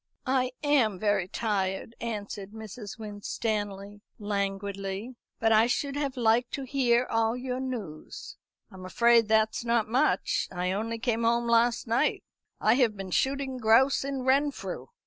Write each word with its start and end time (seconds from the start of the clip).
"I 0.25 0.53
am 0.63 0.97
very 0.97 1.27
tired," 1.27 1.93
answered 2.01 2.53
Mrs. 2.53 2.97
Winstanley 2.97 4.01
languidly; 4.17 5.15
"but 5.39 5.51
I 5.51 5.67
should 5.67 5.95
have 5.95 6.17
liked 6.17 6.51
to 6.53 6.63
hear 6.63 7.05
all 7.05 7.37
your 7.37 7.59
news." 7.59 8.35
"I'm 8.71 8.83
afraid 8.83 9.27
that's 9.27 9.63
not 9.63 9.87
much. 9.87 10.47
I 10.51 10.71
only 10.71 10.97
came 10.97 11.21
home 11.23 11.47
last 11.47 11.85
night; 11.85 12.23
I 12.59 12.73
have 12.77 12.97
been 12.97 13.11
shooting 13.11 13.59
grouse 13.59 14.03
in 14.03 14.23
Renfrew." 14.23 14.87